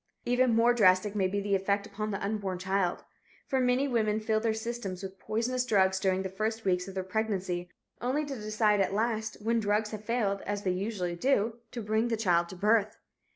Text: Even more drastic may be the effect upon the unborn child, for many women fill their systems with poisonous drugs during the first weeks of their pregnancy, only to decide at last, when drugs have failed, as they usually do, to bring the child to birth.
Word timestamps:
Even 0.25 0.55
more 0.55 0.73
drastic 0.73 1.13
may 1.13 1.27
be 1.27 1.39
the 1.39 1.53
effect 1.53 1.85
upon 1.85 2.09
the 2.09 2.19
unborn 2.23 2.57
child, 2.57 3.03
for 3.45 3.59
many 3.59 3.87
women 3.87 4.19
fill 4.19 4.39
their 4.39 4.51
systems 4.51 5.03
with 5.03 5.19
poisonous 5.19 5.63
drugs 5.63 5.99
during 5.99 6.23
the 6.23 6.27
first 6.27 6.65
weeks 6.65 6.87
of 6.87 6.95
their 6.95 7.03
pregnancy, 7.03 7.69
only 8.01 8.25
to 8.25 8.33
decide 8.35 8.79
at 8.81 8.95
last, 8.95 9.37
when 9.43 9.59
drugs 9.59 9.91
have 9.91 10.03
failed, 10.03 10.41
as 10.47 10.63
they 10.63 10.71
usually 10.71 11.15
do, 11.15 11.59
to 11.69 11.83
bring 11.83 12.07
the 12.07 12.17
child 12.17 12.49
to 12.49 12.55
birth. 12.55 12.97